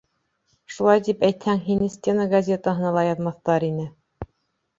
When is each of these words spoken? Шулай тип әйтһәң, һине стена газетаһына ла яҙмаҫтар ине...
Шулай 0.77 1.03
тип 1.07 1.21
әйтһәң, 1.27 1.61
һине 1.67 1.89
стена 1.97 2.25
газетаһына 2.33 2.95
ла 2.97 3.05
яҙмаҫтар 3.11 3.69
ине... 3.71 3.87